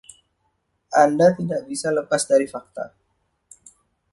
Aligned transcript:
Anda 1.03 1.27
tidak 1.37 1.61
bisa 1.69 1.89
lepas 1.97 2.21
dari 2.31 2.47
fakta. 2.53 2.85